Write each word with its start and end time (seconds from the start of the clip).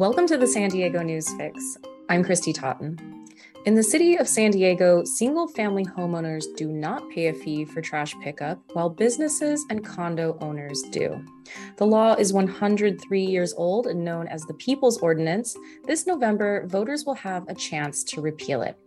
Welcome 0.00 0.26
to 0.28 0.38
the 0.38 0.46
San 0.46 0.70
Diego 0.70 1.02
News 1.02 1.28
Fix. 1.34 1.76
I'm 2.08 2.24
Christy 2.24 2.54
Totten. 2.54 3.26
In 3.66 3.74
the 3.74 3.82
city 3.82 4.16
of 4.16 4.26
San 4.26 4.50
Diego, 4.50 5.04
single 5.04 5.46
family 5.46 5.84
homeowners 5.84 6.44
do 6.56 6.68
not 6.68 7.10
pay 7.10 7.26
a 7.26 7.34
fee 7.34 7.66
for 7.66 7.82
trash 7.82 8.14
pickup, 8.22 8.58
while 8.72 8.88
businesses 8.88 9.66
and 9.68 9.84
condo 9.84 10.38
owners 10.40 10.80
do. 10.90 11.22
The 11.76 11.84
law 11.84 12.14
is 12.14 12.32
103 12.32 13.22
years 13.22 13.52
old 13.52 13.88
and 13.88 14.02
known 14.02 14.26
as 14.26 14.40
the 14.44 14.54
People's 14.54 14.96
Ordinance. 15.02 15.54
This 15.84 16.06
November, 16.06 16.66
voters 16.66 17.04
will 17.04 17.16
have 17.16 17.46
a 17.48 17.54
chance 17.54 18.02
to 18.04 18.22
repeal 18.22 18.62
it. 18.62 18.78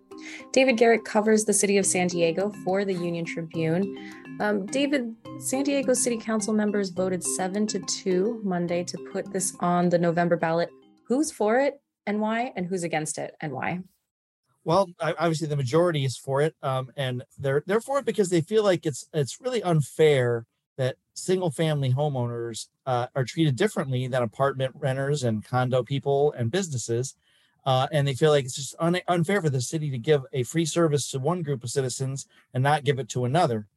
David 0.52 0.78
Garrick 0.78 1.06
covers 1.06 1.46
the 1.46 1.54
city 1.54 1.78
of 1.78 1.86
San 1.86 2.08
Diego 2.08 2.52
for 2.64 2.86
the 2.86 2.94
Union 2.94 3.24
Tribune. 3.24 4.40
Um, 4.40 4.66
David, 4.66 5.16
San 5.38 5.64
Diego 5.64 5.94
City 5.94 6.18
Council 6.18 6.56
members 6.56 6.90
voted 6.90 7.24
seven 7.24 7.68
to 7.68 7.78
two 7.82 8.42
Monday 8.44 8.84
to 8.86 8.98
put 9.12 9.32
this 9.32 9.56
on 9.60 9.90
the 9.90 10.00
November 10.00 10.38
ballot. 10.38 10.72
Who's 11.04 11.32
for 11.32 11.60
it 11.60 11.82
and 12.06 12.20
why, 12.20 12.54
and 12.56 12.66
who's 12.66 12.84
against 12.84 13.18
it 13.18 13.36
and 13.42 13.54
why? 13.54 13.82
Well, 14.66 14.88
obviously 15.00 15.48
the 15.48 15.58
majority 15.58 16.06
is 16.06 16.18
for 16.18 16.42
it, 16.42 16.56
um, 16.62 16.92
and 16.96 17.24
they're 17.38 17.64
they're 17.66 17.82
for 17.82 18.00
it 18.00 18.06
because 18.06 18.30
they 18.30 18.42
feel 18.42 18.64
like 18.64 18.86
it's 18.86 19.08
it's 19.14 19.42
really 19.42 19.62
unfair 19.62 20.46
that 20.78 20.96
single 21.14 21.52
family 21.52 21.94
homeowners 21.94 22.68
uh, 22.86 23.08
are 23.16 23.26
treated 23.26 23.56
differently 23.56 24.08
than 24.08 24.24
apartment 24.24 24.74
renters 24.76 25.24
and 25.24 25.46
condo 25.46 25.84
people 25.84 26.34
and 26.34 26.50
businesses. 26.50 27.16
Uh, 27.66 27.88
and 27.92 28.08
they 28.08 28.14
feel 28.14 28.32
like 28.32 28.44
it's 28.46 28.56
just 28.56 28.76
un- 28.80 29.00
unfair 29.08 29.42
for 29.42 29.50
the 29.50 29.62
city 29.62 29.90
to 29.90 29.98
give 29.98 30.26
a 30.34 30.44
free 30.44 30.66
service 30.66 31.10
to 31.10 31.20
one 31.20 31.44
group 31.44 31.64
of 31.64 31.70
citizens 31.70 32.28
and 32.54 32.64
not 32.64 32.84
give 32.84 33.00
it 33.00 33.08
to 33.08 33.24
another. 33.24 33.68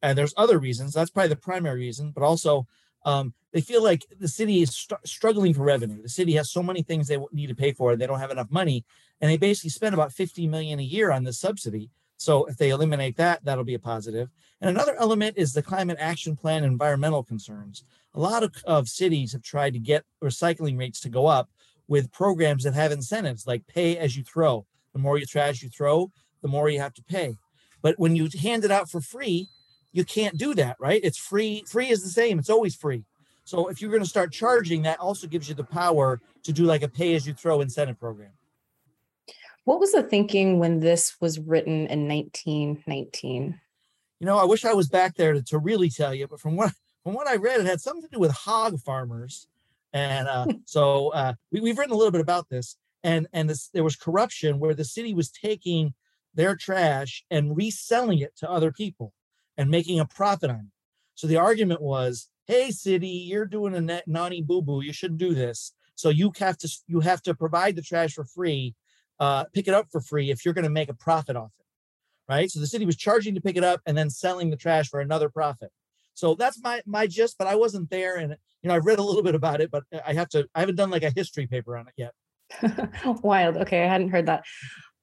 And 0.00 0.16
there's 0.16 0.34
other 0.36 0.58
reasons. 0.58 0.94
That's 0.94 1.10
probably 1.10 1.28
the 1.28 1.36
primary 1.36 1.80
reason, 1.80 2.10
but 2.10 2.22
also 2.22 2.66
um, 3.04 3.34
they 3.52 3.60
feel 3.60 3.82
like 3.82 4.06
the 4.18 4.28
city 4.28 4.62
is 4.62 4.74
st- 4.74 5.00
struggling 5.04 5.54
for 5.54 5.62
revenue. 5.62 6.02
The 6.02 6.08
city 6.08 6.32
has 6.34 6.50
so 6.50 6.62
many 6.62 6.82
things 6.82 7.08
they 7.08 7.18
need 7.32 7.48
to 7.48 7.54
pay 7.54 7.72
for, 7.72 7.96
they 7.96 8.06
don't 8.06 8.20
have 8.20 8.30
enough 8.30 8.50
money, 8.50 8.84
and 9.20 9.30
they 9.30 9.36
basically 9.36 9.70
spend 9.70 9.94
about 9.94 10.12
50 10.12 10.46
million 10.48 10.78
a 10.80 10.84
year 10.84 11.10
on 11.10 11.24
this 11.24 11.38
subsidy. 11.38 11.90
So 12.16 12.44
if 12.44 12.56
they 12.56 12.70
eliminate 12.70 13.16
that, 13.16 13.44
that'll 13.44 13.64
be 13.64 13.74
a 13.74 13.80
positive. 13.80 14.28
And 14.60 14.70
another 14.70 14.94
element 14.98 15.36
is 15.36 15.52
the 15.52 15.62
climate 15.62 15.98
action 16.00 16.36
plan 16.36 16.62
environmental 16.62 17.24
concerns. 17.24 17.84
A 18.14 18.20
lot 18.20 18.44
of, 18.44 18.54
of 18.64 18.88
cities 18.88 19.32
have 19.32 19.42
tried 19.42 19.72
to 19.72 19.80
get 19.80 20.04
recycling 20.22 20.78
rates 20.78 21.00
to 21.00 21.08
go 21.08 21.26
up 21.26 21.50
with 21.88 22.12
programs 22.12 22.62
that 22.62 22.74
have 22.74 22.92
incentives 22.92 23.46
like 23.46 23.66
pay 23.66 23.98
as 23.98 24.16
you 24.16 24.22
throw. 24.22 24.64
The 24.92 25.00
more 25.00 25.18
you 25.18 25.26
trash 25.26 25.62
you 25.62 25.68
throw, 25.68 26.12
the 26.42 26.48
more 26.48 26.68
you 26.68 26.78
have 26.78 26.94
to 26.94 27.02
pay. 27.02 27.36
But 27.82 27.98
when 27.98 28.14
you 28.14 28.28
hand 28.40 28.64
it 28.64 28.70
out 28.70 28.88
for 28.88 29.00
free, 29.00 29.48
you 29.92 30.04
can't 30.04 30.36
do 30.36 30.54
that, 30.54 30.76
right? 30.80 31.00
It's 31.02 31.18
free. 31.18 31.64
Free 31.66 31.88
is 31.88 32.02
the 32.02 32.08
same. 32.08 32.38
It's 32.38 32.50
always 32.50 32.74
free. 32.74 33.04
So 33.44 33.68
if 33.68 33.80
you're 33.80 33.90
going 33.90 34.02
to 34.02 34.08
start 34.08 34.32
charging, 34.32 34.82
that 34.82 35.00
also 35.00 35.26
gives 35.26 35.48
you 35.48 35.54
the 35.54 35.64
power 35.64 36.20
to 36.44 36.52
do 36.52 36.64
like 36.64 36.82
a 36.82 36.88
pay 36.88 37.14
as 37.14 37.26
you 37.26 37.34
throw 37.34 37.60
incentive 37.60 37.98
program. 37.98 38.30
What 39.64 39.80
was 39.80 39.92
the 39.92 40.02
thinking 40.02 40.58
when 40.58 40.80
this 40.80 41.16
was 41.20 41.38
written 41.38 41.86
in 41.86 42.08
1919? 42.08 43.60
You 44.18 44.26
know, 44.26 44.38
I 44.38 44.44
wish 44.44 44.64
I 44.64 44.72
was 44.72 44.88
back 44.88 45.16
there 45.16 45.34
to, 45.34 45.42
to 45.42 45.58
really 45.58 45.90
tell 45.90 46.14
you, 46.14 46.26
but 46.26 46.40
from 46.40 46.56
what 46.56 46.72
from 47.04 47.14
what 47.14 47.26
I 47.26 47.34
read, 47.34 47.60
it 47.60 47.66
had 47.66 47.80
something 47.80 48.02
to 48.02 48.08
do 48.08 48.20
with 48.20 48.30
hog 48.30 48.78
farmers, 48.78 49.48
and 49.92 50.28
uh, 50.28 50.46
so 50.64 51.08
uh, 51.08 51.34
we, 51.50 51.68
have 51.68 51.78
written 51.78 51.92
a 51.92 51.96
little 51.96 52.12
bit 52.12 52.20
about 52.20 52.48
this. 52.48 52.76
And 53.04 53.26
and 53.32 53.50
this, 53.50 53.68
there 53.68 53.82
was 53.82 53.96
corruption 53.96 54.60
where 54.60 54.74
the 54.74 54.84
city 54.84 55.12
was 55.12 55.30
taking 55.30 55.94
their 56.34 56.54
trash 56.54 57.24
and 57.30 57.56
reselling 57.56 58.20
it 58.20 58.36
to 58.36 58.50
other 58.50 58.70
people 58.70 59.12
and 59.56 59.70
making 59.70 60.00
a 60.00 60.06
profit 60.06 60.50
on 60.50 60.56
it. 60.56 60.72
So 61.14 61.26
the 61.26 61.36
argument 61.36 61.80
was, 61.80 62.28
"Hey, 62.46 62.70
city, 62.70 63.08
you're 63.08 63.46
doing 63.46 63.74
a 63.74 63.80
net 63.80 64.08
naughty 64.08 64.42
boo 64.42 64.62
boo. 64.62 64.82
You 64.82 64.92
shouldn't 64.92 65.20
do 65.20 65.34
this. 65.34 65.72
So 65.94 66.08
you 66.08 66.32
have 66.38 66.58
to 66.58 66.68
you 66.86 67.00
have 67.00 67.22
to 67.22 67.34
provide 67.34 67.76
the 67.76 67.82
trash 67.82 68.14
for 68.14 68.24
free, 68.24 68.74
uh, 69.20 69.44
pick 69.52 69.68
it 69.68 69.74
up 69.74 69.88
for 69.90 70.00
free 70.00 70.30
if 70.30 70.44
you're 70.44 70.54
going 70.54 70.64
to 70.64 70.70
make 70.70 70.88
a 70.88 70.94
profit 70.94 71.36
off 71.36 71.52
it, 71.58 71.66
right? 72.28 72.50
So 72.50 72.60
the 72.60 72.66
city 72.66 72.86
was 72.86 72.96
charging 72.96 73.34
to 73.34 73.40
pick 73.40 73.56
it 73.56 73.64
up 73.64 73.80
and 73.86 73.96
then 73.96 74.10
selling 74.10 74.50
the 74.50 74.56
trash 74.56 74.88
for 74.88 75.00
another 75.00 75.28
profit. 75.28 75.70
So 76.14 76.34
that's 76.34 76.60
my 76.62 76.82
my 76.86 77.06
gist, 77.06 77.36
but 77.38 77.46
I 77.46 77.54
wasn't 77.54 77.90
there, 77.90 78.16
and 78.16 78.36
you 78.62 78.68
know 78.68 78.74
I've 78.74 78.84
read 78.84 78.98
a 78.98 79.02
little 79.02 79.22
bit 79.22 79.34
about 79.34 79.60
it, 79.60 79.70
but 79.70 79.84
I 80.06 80.12
have 80.12 80.28
to 80.30 80.46
I 80.54 80.60
haven't 80.60 80.76
done 80.76 80.90
like 80.90 81.02
a 81.02 81.10
history 81.10 81.46
paper 81.46 81.76
on 81.76 81.86
it 81.88 81.94
yet. 81.96 82.12
Wild. 83.22 83.56
Okay, 83.58 83.82
I 83.82 83.86
hadn't 83.86 84.10
heard 84.10 84.26
that. 84.26 84.44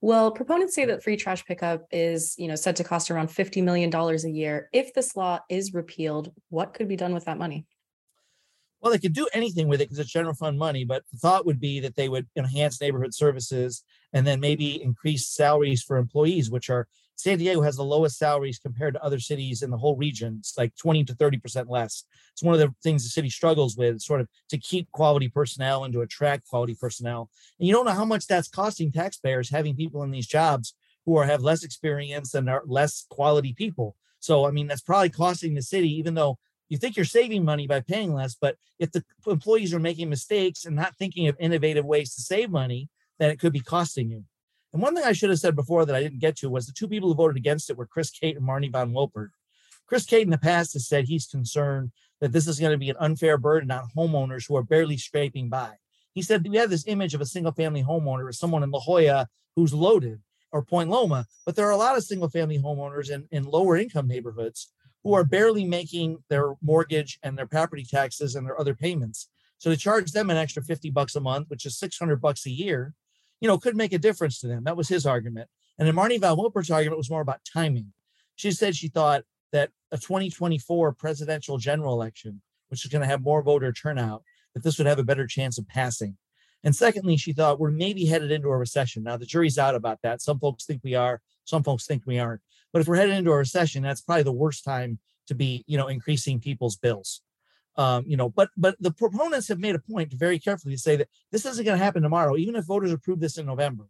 Well, 0.02 0.32
proponents 0.32 0.76
say 0.76 0.86
that 0.86 1.04
free 1.04 1.18
trash 1.18 1.46
pickup 1.46 1.86
is, 1.92 2.36
you 2.38 2.48
know, 2.48 2.56
said 2.56 2.78
to 2.78 2.84
cost 2.86 3.12
around 3.12 3.28
$50 3.28 3.62
million 3.64 3.94
a 3.94 4.30
year. 4.30 4.70
If 4.72 4.94
this 4.94 5.16
law 5.16 5.40
is 5.50 5.74
repealed, 5.74 6.32
what 6.50 6.74
could 6.74 6.88
be 6.88 6.96
done 6.96 7.14
with 7.14 7.26
that 7.26 7.38
money? 7.38 7.66
Well, 8.82 8.94
they 8.94 9.00
could 9.00 9.14
do 9.14 9.28
anything 9.34 9.68
with 9.68 9.82
it 9.82 9.86
because 9.86 10.00
it's 10.00 10.10
general 10.10 10.34
fund 10.34 10.58
money, 10.58 10.86
but 10.86 11.04
the 11.12 11.18
thought 11.18 11.46
would 11.46 11.60
be 11.60 11.82
that 11.82 11.98
they 11.98 12.08
would 12.08 12.28
enhance 12.38 12.80
neighborhood 12.80 13.14
services 13.14 13.84
and 14.14 14.26
then 14.26 14.40
maybe 14.40 14.82
increase 14.82 15.28
salaries 15.28 15.84
for 15.84 15.98
employees, 15.98 16.50
which 16.50 16.70
are 16.70 16.88
San 17.20 17.38
Diego 17.38 17.62
has 17.62 17.76
the 17.76 17.84
lowest 17.84 18.18
salaries 18.18 18.60
compared 18.60 18.94
to 18.94 19.04
other 19.04 19.20
cities 19.20 19.62
in 19.62 19.70
the 19.70 19.78
whole 19.78 19.98
region. 19.98 20.38
It's 20.40 20.58
like 20.58 20.74
20 20.78 21.04
to 21.04 21.14
30% 21.14 21.70
less. 21.70 22.06
It's 22.32 22.42
one 22.42 22.54
of 22.54 22.62
the 22.62 22.74
things 22.82 23.04
the 23.04 23.10
city 23.10 23.30
struggles 23.30 23.76
with, 23.76 24.00
sort 24.00 24.22
of 24.22 24.30
to 24.48 24.58
keep 24.58 24.90
quality 24.94 25.28
personnel 25.28 25.84
and 25.84 25.94
to 25.94 26.00
attract 26.00 26.48
quality 26.48 26.78
personnel. 26.80 27.30
And 27.60 27.68
you 27.68 27.74
don't 27.74 27.86
know 27.86 27.92
how 27.92 28.06
much 28.06 28.26
that's 28.26 28.48
costing 28.48 28.90
taxpayers 28.90 29.50
having 29.50 29.76
people 29.76 30.02
in 30.04 30.12
these 30.12 30.28
jobs 30.28 30.74
who 31.06 31.18
are 31.18 31.26
have 31.26 31.42
less 31.42 31.66
experience 31.66 32.36
and 32.36 32.50
are 32.50 32.64
less 32.66 33.06
quality 33.10 33.52
people. 33.52 33.98
So 34.22 34.46
I 34.46 34.52
mean 34.52 34.68
that's 34.68 34.80
probably 34.80 35.10
costing 35.10 35.56
the 35.56 35.62
city, 35.62 35.90
even 35.98 36.14
though 36.14 36.40
you 36.70 36.78
think 36.78 36.96
you're 36.96 37.04
saving 37.04 37.44
money 37.44 37.68
by 37.68 37.82
paying 37.82 38.14
less, 38.14 38.38
but 38.40 38.56
if 38.80 38.94
the 38.94 39.04
employees 39.28 39.74
are 39.74 39.80
making 39.80 40.08
mistakes 40.08 40.64
and 40.64 40.78
not 40.78 40.96
thinking 40.96 41.28
of 41.28 41.36
innovative 41.38 41.84
ways 41.84 42.16
to 42.16 42.22
save 42.22 42.50
money, 42.50 42.88
then 43.18 43.30
it 43.30 43.42
could 43.42 43.52
be 43.52 43.60
costing 43.60 44.10
you. 44.10 44.24
And 44.74 44.82
one 44.82 44.96
thing 44.96 45.04
I 45.04 45.14
should 45.14 45.30
have 45.30 45.40
said 45.40 45.56
before 45.56 45.86
that 45.86 45.96
I 45.96 46.02
didn't 46.02 46.20
get 46.20 46.38
to 46.38 46.50
was 46.50 46.68
the 46.68 46.74
two 46.74 46.88
people 46.88 47.10
who 47.10 47.16
voted 47.16 47.38
against 47.38 47.70
it 47.70 47.78
were 47.78 47.88
Chris 47.88 48.12
Cate 48.12 48.38
and 48.38 48.48
Marnie 48.48 48.72
von 48.72 48.92
Wilpert. 48.92 49.30
Chris 49.88 50.06
Cate 50.06 50.22
in 50.22 50.30
the 50.30 50.38
past 50.38 50.74
has 50.74 50.88
said 50.88 51.06
he's 51.06 51.26
concerned 51.26 51.92
that 52.22 52.32
this 52.32 52.48
is 52.48 52.60
going 52.60 52.72
to 52.72 52.78
be 52.78 52.90
an 52.90 52.96
unfair 53.00 53.38
burden 53.38 53.72
on 53.72 53.90
homeowners 53.98 54.48
who 54.48 54.56
are 54.56 54.64
barely 54.64 54.98
scraping 54.98 55.50
by. 55.50 55.72
He 56.14 56.22
said 56.22 56.48
we 56.48 56.58
have 56.58 56.70
this 56.70 56.88
image 56.88 57.14
of 57.14 57.22
a 57.22 57.26
single 57.26 57.52
family 57.52 57.84
homeowner 57.84 58.30
as 58.30 58.38
someone 58.38 58.62
in 58.62 58.72
La 58.72 58.80
Jolla 58.80 59.28
who's 59.56 59.74
loaded 59.74 60.22
or 60.52 60.64
Point 60.64 60.90
Loma, 60.90 61.26
but 61.46 61.56
there 61.56 61.68
are 61.68 61.72
a 61.72 61.78
lot 61.78 61.98
of 61.98 62.04
single 62.04 62.30
family 62.30 62.60
homeowners 62.60 63.10
in, 63.10 63.28
in 63.32 63.44
lower 63.44 63.78
income 63.78 64.08
neighborhoods 64.08 64.72
who 65.04 65.14
are 65.14 65.24
barely 65.24 65.66
making 65.66 66.18
their 66.30 66.54
mortgage 66.62 67.18
and 67.24 67.38
their 67.38 67.48
property 67.48 67.84
taxes 67.84 68.36
and 68.36 68.46
their 68.46 68.60
other 68.60 68.74
payments. 68.74 69.30
So 69.58 69.70
to 69.70 69.78
charge 69.78 70.12
them 70.12 70.30
an 70.30 70.38
extra 70.38 70.64
50 70.64 70.90
bucks 70.92 71.16
a 71.16 71.20
month, 71.20 71.50
which 71.50 71.66
is 71.66 71.78
600 71.78 72.22
bucks 72.22 72.46
a 72.46 72.52
year, 72.52 72.94
you 73.42 73.48
know, 73.48 73.58
could 73.58 73.76
make 73.76 73.94
a 73.94 74.00
difference 74.00 74.40
to 74.40 74.48
them. 74.48 74.64
That 74.64 74.78
was 74.78 74.88
his 74.88 75.06
argument. 75.06 75.50
And 75.78 75.88
then 75.88 75.96
Marnie 75.96 76.20
von 76.20 76.38
Wilpert's 76.38 76.72
argument 76.72 76.98
was 76.98 77.10
more 77.10 77.22
about 77.22 77.42
timing. 77.46 77.94
She 78.36 78.52
said 78.52 78.76
she 78.76 78.90
thought 78.90 79.24
that 79.52 79.72
a 79.92 79.98
2024 79.98 80.94
presidential 80.94 81.58
general 81.58 81.94
election, 81.94 82.42
which 82.70 82.86
is 82.86 82.92
going 82.92 83.02
to 83.02 83.08
have 83.08 83.22
more 83.22 83.42
voter 83.42 83.72
turnout, 83.72 84.24
that 84.54 84.64
this 84.64 84.78
would 84.78 84.88
have 84.88 85.00
a 85.00 85.04
better 85.04 85.28
chance 85.28 85.58
of 85.58 85.68
passing. 85.68 86.18
And 86.64 86.76
secondly, 86.76 87.16
she 87.16 87.34
thought 87.34 87.60
we're 87.60 87.72
maybe 87.72 88.06
headed 88.06 88.32
into 88.32 88.50
a 88.50 88.58
recession. 88.58 89.04
Now 89.04 89.18
the 89.18 89.26
jury's 89.26 89.58
out 89.58 89.76
about 89.76 90.00
that. 90.04 90.22
Some 90.22 90.40
folks 90.40 90.66
think 90.66 90.82
we 90.84 90.96
are, 90.96 91.22
some 91.46 91.64
folks 91.64 91.86
think 91.86 92.04
we 92.06 92.20
aren't. 92.20 92.42
But 92.74 92.82
if 92.82 92.88
we're 92.88 92.98
headed 92.98 93.16
into 93.16 93.32
a 93.32 93.38
recession, 93.38 93.82
that's 93.82 94.02
probably 94.02 94.24
the 94.24 94.32
worst 94.32 94.64
time 94.66 95.00
to 95.28 95.36
be, 95.36 95.64
you 95.68 95.78
know, 95.78 95.88
increasing 95.88 96.40
people's 96.40 96.76
bills. 96.76 97.22
Um, 97.80 98.04
you 98.06 98.18
know, 98.18 98.28
but 98.28 98.50
but 98.58 98.76
the 98.82 98.92
proponents 98.92 99.48
have 99.48 99.60
made 99.60 99.74
a 99.74 99.80
point 99.80 100.12
very 100.12 100.38
carefully 100.38 100.74
to 100.74 100.82
say 100.82 100.98
that 100.98 101.08
this 101.32 101.46
isn't 101.46 101.64
going 101.64 101.78
to 101.78 101.84
happen 101.84 102.04
tomorrow, 102.04 102.36
even 102.36 102.58
if 102.58 102.66
voters 102.66 102.92
approve 102.92 103.22
this 103.22 103.38
in 103.38 103.46
November. 103.46 103.86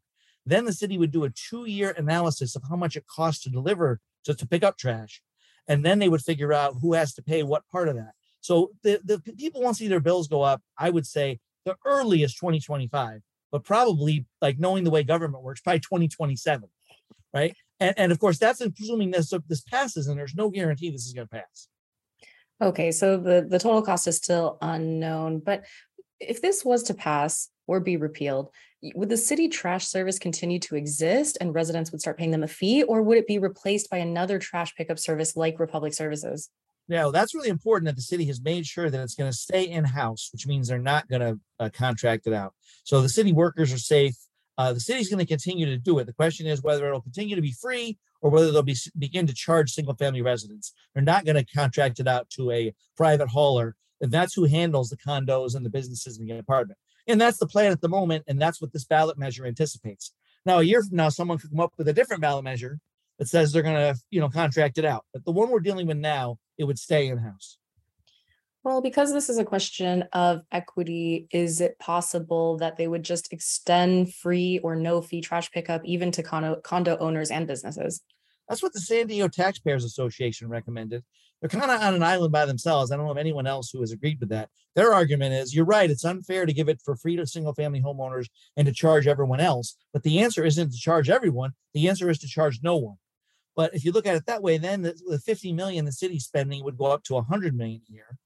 Then 0.45 0.66
the 0.66 0.73
city 0.73 1.00
would 1.00 1.09
do 1.09 1.23
a 1.23 1.31
two-year 1.31 1.95
analysis 1.97 2.55
of 2.55 2.61
how 2.69 2.75
much 2.75 2.95
it 2.95 3.07
costs 3.07 3.41
to 3.45 3.50
deliver 3.50 4.00
to, 4.25 4.35
to 4.35 4.47
pick 4.47 4.63
up 4.63 4.77
trash, 4.77 5.23
and 5.67 5.83
then 5.83 5.97
they 5.97 6.07
would 6.07 6.22
figure 6.22 6.53
out 6.53 6.75
who 6.83 6.94
has 6.94 7.16
to 7.16 7.24
pay 7.24 7.41
what 7.41 7.68
part 7.71 7.89
of 7.89 7.95
that. 7.95 8.12
So 8.41 8.69
the, 8.83 9.01
the 9.03 9.19
people 9.36 9.63
won't 9.63 9.77
see 9.77 9.88
their 9.88 10.00
bills 10.00 10.27
go 10.27 10.44
up. 10.44 10.62
I 10.77 10.92
would 10.92 11.07
say 11.07 11.39
the 11.65 11.75
earliest 11.83 12.38
2025, 12.38 13.21
but 13.51 13.63
probably 13.63 14.27
like 14.39 14.59
knowing 14.59 14.83
the 14.83 14.92
way 14.92 15.01
government 15.01 15.44
works, 15.44 15.62
probably 15.62 15.80
2027, 15.80 16.69
right? 17.33 17.56
And, 17.80 17.95
and 17.97 18.12
of 18.12 18.19
course, 18.19 18.38
that's 18.38 18.62
assuming 18.62 19.09
this 19.09 19.33
this 19.47 19.62
passes, 19.62 20.06
and 20.06 20.19
there's 20.19 20.35
no 20.35 20.51
guarantee 20.51 20.92
this 20.92 21.07
is 21.07 21.13
going 21.13 21.27
to 21.27 21.35
pass. 21.35 21.69
Okay, 22.61 22.91
so 22.91 23.17
the, 23.17 23.45
the 23.47 23.59
total 23.59 23.81
cost 23.81 24.07
is 24.07 24.17
still 24.17 24.57
unknown, 24.61 25.39
but 25.39 25.63
if 26.19 26.41
this 26.41 26.65
was 26.65 26.83
to 26.83 26.94
pass 26.94 27.50
or 27.67 27.79
be 27.79 27.95
repealed, 27.95 28.50
would 28.95 29.09
the 29.09 29.17
city 29.17 29.47
trash 29.47 29.88
service 29.88 30.19
continue 30.19 30.59
to 30.59 30.75
exist 30.75 31.38
and 31.39 31.53
residents 31.53 31.91
would 31.91 32.01
start 32.01 32.17
paying 32.17 32.31
them 32.31 32.44
a 32.44 32.47
fee, 32.47 32.83
or 32.83 33.01
would 33.01 33.17
it 33.17 33.27
be 33.27 33.39
replaced 33.39 33.89
by 33.89 33.97
another 33.97 34.39
trash 34.39 34.75
pickup 34.75 35.00
service 35.00 35.35
like 35.38 35.59
Republic 35.59 35.94
Services? 35.94 36.50
Now, 36.89 37.11
that's 37.11 37.35
really 37.35 37.50
important 37.50 37.85
that 37.85 37.95
the 37.95 38.01
city 38.01 38.25
has 38.25 38.41
made 38.41 38.65
sure 38.65 38.89
that 38.89 39.01
it's 39.01 39.15
going 39.15 39.31
to 39.31 39.38
stay 39.38 39.69
in 39.69 39.85
house, 39.85 40.29
which 40.33 40.47
means 40.47 40.67
they're 40.67 40.79
not 40.79 41.07
going 41.07 41.21
to 41.21 41.39
uh, 41.59 41.69
contract 41.71 42.25
it 42.25 42.33
out. 42.33 42.53
So 42.83 43.01
the 43.01 43.09
city 43.09 43.31
workers 43.31 43.71
are 43.71 43.77
safe. 43.77 44.15
Uh, 44.57 44.73
the 44.73 44.79
city's 44.79 45.07
going 45.07 45.19
to 45.19 45.25
continue 45.25 45.67
to 45.67 45.77
do 45.77 46.00
it. 46.00 46.06
The 46.06 46.13
question 46.13 46.47
is 46.47 46.63
whether 46.63 46.88
it'll 46.88 47.01
continue 47.01 47.35
to 47.35 47.41
be 47.41 47.53
free 47.53 47.97
or 48.21 48.30
whether 48.30 48.51
they'll 48.51 48.63
be, 48.63 48.75
begin 48.98 49.27
to 49.27 49.33
charge 49.33 49.71
single 49.71 49.95
family 49.95 50.21
residents. 50.21 50.74
They're 50.94 51.04
not 51.04 51.25
going 51.25 51.36
to 51.36 51.45
contract 51.45 52.00
it 52.00 52.07
out 52.07 52.30
to 52.31 52.51
a 52.51 52.74
private 52.98 53.30
hauler. 53.30 53.75
And 54.01 54.12
that's 54.12 54.33
who 54.33 54.45
handles 54.45 54.89
the 54.89 54.98
condos 54.98 55.56
and 55.56 55.66
the 55.66 55.69
businesses 55.69 56.18
and 56.18 56.27
the 56.27 56.38
apartment. 56.38 56.80
And 57.07 57.19
that's 57.19 57.38
the 57.38 57.48
plan 57.48 57.71
at 57.71 57.81
the 57.81 57.89
moment. 57.89 58.24
And 58.27 58.42
that's 58.42 58.62
what 58.62 58.71
this 58.74 58.86
ballot 58.86 59.18
measure 59.18 59.45
anticipates. 59.45 60.13
Now, 60.45 60.60
a 60.60 60.63
year 60.63 60.81
from 60.81 60.95
now, 60.98 61.10
someone 61.10 61.38
could 61.38 61.51
come 61.51 61.60
up 61.60 61.74
with 61.77 61.88
a 61.88 61.94
different 61.94 62.21
ballot 62.21 62.44
measure 62.44 62.80
that 63.19 63.27
says 63.27 63.51
they're 63.51 63.62
going 63.62 63.75
to, 63.75 64.00
you 64.10 64.21
know, 64.21 64.30
contract 64.30 64.77
it 64.77 64.86
out. 64.86 65.06
But 65.13 65.25
the 65.25 65.31
one 65.31 65.50
we're 65.50 65.60
dealing 65.60 65.88
with 65.88 65.98
now, 65.98 66.39
it 66.57 66.63
would 66.63 66.80
stay 66.80 67.07
in 67.07 67.18
house. 67.18 67.58
Well, 68.63 68.81
because 68.81 69.13
this 69.13 69.29
is 69.29 69.38
a 69.38 69.45
question 69.45 70.03
of 70.11 70.41
equity, 70.51 71.27
is 71.31 71.61
it 71.61 71.79
possible 71.79 72.57
that 72.57 72.75
they 72.75 72.89
would 72.89 73.03
just 73.03 73.31
extend 73.31 74.13
free 74.13 74.59
or 74.59 74.75
no 74.75 75.01
fee 75.01 75.21
trash 75.21 75.50
pickup 75.51 75.81
even 75.85 76.11
to 76.11 76.23
condo, 76.23 76.59
condo 76.61 76.97
owners 76.97 77.31
and 77.31 77.47
businesses? 77.47 78.01
That's 78.50 78.61
what 78.61 78.73
the 78.73 78.81
San 78.81 79.07
Diego 79.07 79.29
Taxpayers 79.29 79.85
Association 79.85 80.50
recommended. 80.50 81.03
They're 81.39 81.50
kind 81.50 81.71
of 81.71 81.81
on 81.81 81.94
an 81.94 82.03
island 82.03 82.33
by 82.33 82.45
themselves. 82.45 82.91
I 82.91 82.97
don't 82.97 83.06
know 83.06 83.11
of 83.11 83.17
anyone 83.17 83.47
else 83.47 83.69
who 83.69 83.79
has 83.79 83.94
agreed 83.94 84.19
with 84.19 84.29
that. 84.29 84.50
Their 84.75 84.94
argument 84.94 85.35
is 85.35 85.56
you're 85.56 85.63
right, 85.63 85.89
it's 85.89 86.03
unfair 86.03 86.45
to 86.45 86.51
give 86.51 86.67
it 86.67 86.81
for 86.83 86.97
free 86.97 87.15
to 87.15 87.25
single 87.25 87.53
family 87.53 87.81
homeowners 87.81 88.27
and 88.57 88.67
to 88.67 88.73
charge 88.73 89.07
everyone 89.07 89.39
else. 89.39 89.77
But 89.94 90.03
the 90.03 90.19
answer 90.19 90.44
isn't 90.44 90.71
to 90.71 90.77
charge 90.77 91.09
everyone, 91.09 91.53
the 91.73 91.88
answer 91.88 92.09
is 92.09 92.19
to 92.19 92.27
charge 92.27 92.59
no 92.61 92.75
one. 92.75 92.97
But 93.56 93.73
if 93.73 93.85
you 93.85 93.94
look 93.94 94.06
at 94.06 94.15
it 94.15 94.25
that 94.25 94.44
way, 94.44 94.57
then 94.57 94.81
the, 94.81 95.00
the 95.07 95.19
50 95.19 95.53
million 95.53 95.85
the 95.85 95.91
city's 95.94 96.25
spending 96.25 96.63
would 96.65 96.77
go 96.77 96.85
up 96.88 97.03
to 97.06 97.13
100 97.13 97.56
million 97.56 97.81
a 97.89 97.94
year. 97.94 98.17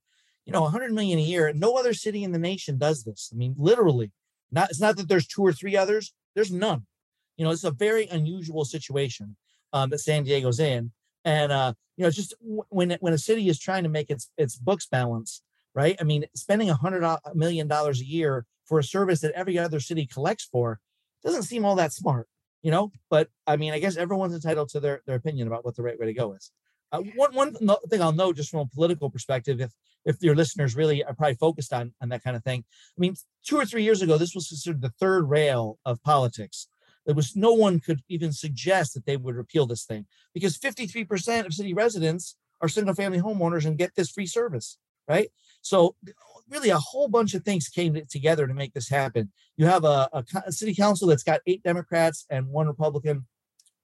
You 0.46 0.54
know, 0.54 0.62
100 0.64 0.92
million 0.92 1.20
a 1.20 1.22
year. 1.22 1.52
No 1.54 1.78
other 1.78 1.94
city 1.94 2.24
in 2.24 2.32
the 2.32 2.40
nation 2.40 2.78
does 2.78 3.04
this. 3.04 3.30
I 3.34 3.38
mean, 3.38 3.56
literally, 3.58 4.12
not 4.52 4.70
it's 4.70 4.82
not 4.82 4.98
that 4.98 5.08
there's 5.08 5.28
two 5.28 5.42
or 5.42 5.54
three 5.54 5.78
others. 5.78 6.14
There's 6.36 6.52
none. 6.52 6.86
You 7.38 7.46
know, 7.46 7.52
it's 7.52 7.64
a 7.64 7.72
very 7.72 8.08
unusual 8.08 8.66
situation 8.66 9.36
um, 9.72 9.90
that 9.90 10.00
San 10.00 10.24
Diego's 10.24 10.60
in. 10.60 10.92
And 11.26 11.52
uh, 11.52 11.74
you 11.98 12.04
know, 12.04 12.08
it's 12.08 12.18
just 12.18 12.34
when 12.42 12.98
when 13.00 13.14
a 13.14 13.18
city 13.18 13.50
is 13.50 13.60
trying 13.60 13.84
to 13.84 13.90
make 13.90 14.10
its 14.10 14.30
its 14.38 14.58
books 14.58 14.86
balance, 14.86 15.42
right? 15.74 15.96
I 16.00 16.04
mean, 16.04 16.26
spending 16.36 16.68
hundred 16.70 17.18
million 17.34 17.68
dollars 17.68 18.02
a 18.02 18.06
year 18.06 18.46
for 18.66 18.80
a 18.80 18.84
service 18.84 19.22
that 19.22 19.32
every 19.34 19.58
other 19.58 19.80
city 19.80 20.06
collects 20.06 20.46
for 20.46 20.80
doesn't 21.24 21.44
seem 21.44 21.66
all 21.66 21.76
that 21.76 21.94
smart, 21.94 22.28
you 22.62 22.72
know. 22.72 22.92
But 23.10 23.30
I 23.48 23.58
mean, 23.58 23.74
I 23.74 23.80
guess 23.80 23.98
everyone's 23.98 24.34
entitled 24.34 24.70
to 24.70 24.80
their 24.80 25.02
their 25.06 25.16
opinion 25.16 25.48
about 25.48 25.66
what 25.66 25.76
the 25.76 25.84
right 25.84 26.00
way 26.00 26.08
to 26.08 26.14
go 26.14 26.34
is. 26.34 26.52
Uh, 26.94 27.02
one 27.16 27.34
one 27.34 27.56
thing 27.90 28.02
I'll 28.02 28.14
note, 28.14 28.38
just 28.38 28.52
from 28.52 28.62
a 28.62 28.68
political 28.68 29.10
perspective, 29.10 29.60
if 29.60 29.72
if 30.06 30.22
your 30.22 30.36
listeners 30.36 30.76
really 30.76 31.04
are 31.04 31.14
probably 31.14 31.36
focused 31.36 31.74
on 31.74 31.94
on 32.02 32.10
that 32.10 32.24
kind 32.24 32.38
of 32.38 32.44
thing, 32.44 32.64
I 32.98 33.00
mean, 33.00 33.16
two 33.46 33.58
or 33.58 33.66
three 33.66 33.84
years 33.84 34.02
ago, 34.02 34.18
this 34.18 34.36
was 34.36 34.48
considered 34.48 34.82
the 34.82 34.94
third 35.00 35.30
rail 35.30 35.80
of 35.86 36.02
politics 36.04 36.68
there 37.06 37.16
was 37.16 37.36
no 37.36 37.54
one 37.54 37.80
could 37.80 38.02
even 38.10 38.32
suggest 38.32 38.94
that 38.94 39.06
they 39.06 39.18
would 39.18 39.36
repeal 39.36 39.66
this 39.66 39.86
thing 39.86 40.06
because 40.34 40.58
53% 40.58 41.46
of 41.46 41.54
city 41.54 41.74
residents 41.74 42.38
are 42.62 42.70
single 42.70 42.96
family 42.96 43.20
homeowners 43.20 43.66
and 43.66 43.78
get 43.78 43.96
this 43.96 44.10
free 44.10 44.26
service, 44.26 44.78
right? 45.08 45.30
So 45.62 45.96
really 46.50 46.70
a 46.70 46.78
whole 46.78 47.08
bunch 47.08 47.34
of 47.34 47.44
things 47.44 47.68
came 47.68 48.00
together 48.10 48.48
to 48.48 48.54
make 48.54 48.74
this 48.74 48.90
happen. 48.90 49.32
You 49.58 49.66
have 49.66 49.84
a, 49.84 50.10
a, 50.14 50.24
a 50.48 50.52
city 50.52 50.74
council 50.74 51.08
that's 51.08 51.24
got 51.24 51.42
eight 51.46 51.64
Democrats 51.64 52.26
and 52.30 52.48
one 52.48 52.68
Republican. 52.68 53.26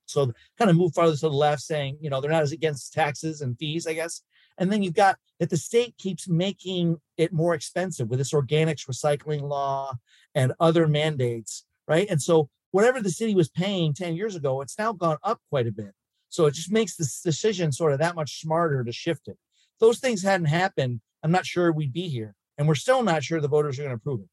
So 0.10 0.32
kind 0.58 0.70
of 0.70 0.78
move 0.78 0.94
farther 0.94 1.16
to 1.16 1.20
the 1.22 1.30
left 1.30 1.62
saying, 1.62 1.98
you 2.02 2.10
know, 2.10 2.22
they're 2.22 2.32
not 2.32 2.44
as 2.44 2.52
against 2.52 2.94
taxes 2.94 3.42
and 3.42 3.58
fees, 3.58 3.88
I 3.88 3.94
guess. 3.94 4.22
And 4.58 4.72
then 4.72 4.84
you've 4.84 4.96
got 4.96 5.18
that 5.40 5.50
the 5.50 5.58
state 5.58 5.96
keeps 5.98 6.28
making 6.28 6.98
it 7.18 7.32
more 7.32 7.54
expensive 7.54 8.10
with 8.10 8.20
this 8.20 8.34
organics 8.34 8.90
recycling 8.90 9.42
law 9.42 9.96
and 10.36 10.54
other 10.60 10.88
mandates, 10.88 11.66
right? 11.88 12.08
And 12.10 12.22
so 12.22 12.50
whatever 12.72 13.02
the 13.02 13.10
city 13.10 13.36
was 13.36 13.50
paying 13.50 13.94
10 13.94 14.16
years 14.16 14.36
ago, 14.36 14.62
it's 14.62 14.78
now 14.78 14.92
gone 14.92 15.18
up 15.24 15.40
quite 15.50 15.68
a 15.68 15.72
bit. 15.72 15.94
So 16.28 16.46
it 16.46 16.54
just 16.54 16.72
makes 16.72 16.96
this 16.96 17.22
decision 17.22 17.72
sort 17.72 17.94
of 17.94 18.00
that 18.00 18.16
much 18.16 18.42
smarter 18.42 18.84
to 18.84 18.92
shift 18.92 19.28
it. 19.28 19.38
If 19.74 19.80
those 19.80 20.00
things 20.00 20.22
hadn't 20.22 20.48
happened, 20.48 21.02
I'm 21.24 21.32
not 21.32 21.46
sure 21.46 21.72
we'd 21.72 21.94
be 21.94 22.08
here. 22.10 22.36
And 22.58 22.68
we're 22.68 22.76
still 22.76 23.02
not 23.02 23.24
sure 23.24 23.40
the 23.40 23.48
voters 23.48 23.80
are 23.80 23.84
going 23.84 23.92
to 23.92 23.96
approve 23.96 24.22
it. 24.22 24.30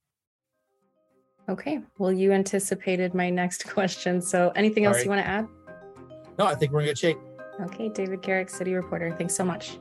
Okay. 1.49 1.81
Well, 1.99 2.13
you 2.13 2.33
anticipated 2.33 3.15
my 3.15 3.31
next 3.31 3.65
question. 3.73 4.21
So 4.21 4.53
anything 4.57 4.85
else 4.85 5.05
you 5.05 5.11
want 5.11 5.23
to 5.23 5.29
add? 5.29 5.47
No, 6.39 6.47
I 6.47 6.55
think 6.55 6.73
we're 6.73 6.81
in 6.81 6.87
good 6.87 6.99
shape. 6.99 7.19
Okay. 7.61 7.89
David 7.89 8.23
Garrick, 8.23 8.51
City 8.51 8.75
Reporter. 8.75 9.15
Thanks 9.17 9.35
so 9.35 9.45
much. 9.45 9.79